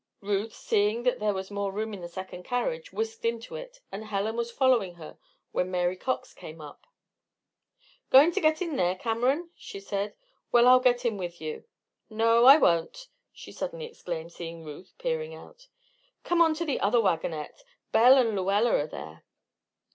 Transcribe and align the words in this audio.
Ruth, 0.21 0.55
seeing 0.55 1.03
that 1.03 1.19
there 1.19 1.31
was 1.35 1.51
more 1.51 1.71
room 1.71 1.93
in 1.93 2.01
the 2.01 2.07
second 2.07 2.41
carriage, 2.41 2.91
whisked 2.91 3.23
into 3.23 3.55
it, 3.55 3.81
and 3.91 4.03
Helen 4.05 4.35
was 4.35 4.49
following 4.49 4.95
her 4.95 5.19
when 5.51 5.69
Mary 5.69 5.95
Cox 5.95 6.33
came 6.33 6.59
up. 6.59 6.87
"Going 8.09 8.31
to 8.31 8.41
get 8.41 8.63
in 8.63 8.75
here, 8.79 8.95
Cameron?" 8.95 9.51
she 9.55 9.79
said. 9.79 10.15
"Well, 10.51 10.67
I'll 10.67 10.79
get 10.79 11.05
in 11.05 11.17
with 11.17 11.39
you 11.39 11.65
no, 12.09 12.45
I 12.45 12.57
won't!" 12.57 13.09
she 13.31 13.51
suddenly 13.51 13.85
exclaimed, 13.85 14.31
seeing 14.31 14.63
Ruth 14.65 14.91
peering 14.97 15.35
out. 15.35 15.67
"Come 16.23 16.41
on 16.41 16.55
to 16.55 16.65
the 16.65 16.79
other 16.79 16.99
wagonette; 16.99 17.63
Belle 17.91 18.17
and 18.17 18.35
Lluella 18.35 18.71
are 18.85 18.87
there." 18.87 19.23